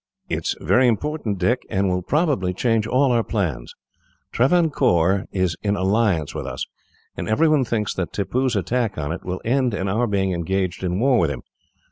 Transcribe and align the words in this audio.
"It 0.29 0.39
is 0.47 0.55
very 0.59 0.87
important, 0.87 1.37
Dick, 1.37 1.61
and 1.69 1.87
will 1.87 2.01
probably 2.01 2.55
change 2.55 2.87
all 2.87 3.11
our 3.11 3.23
plans. 3.23 3.75
Travancore 4.31 5.27
is 5.31 5.55
in 5.61 5.75
alliance 5.75 6.33
with 6.33 6.47
us, 6.47 6.65
and 7.15 7.29
every 7.29 7.47
one 7.47 7.63
thinks 7.65 7.93
that 7.93 8.11
Tippoo's 8.11 8.55
attack 8.55 8.97
on 8.97 9.11
it 9.11 9.23
will 9.23 9.41
end 9.45 9.75
in 9.75 9.87
our 9.87 10.07
being 10.07 10.33
engaged 10.33 10.83
in 10.83 10.99
war 10.99 11.19
with 11.19 11.29
him. 11.29 11.43